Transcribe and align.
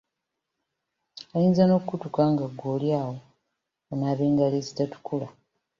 Ayinza 1.35 1.63
nokukutuka 1.65 2.21
nga 2.31 2.45
ggwe 2.51 2.67
oli 2.75 2.89
awo 3.01 3.15
onaaba 3.91 4.23
ngalo 4.33 4.55
ezitatukula. 4.61 5.27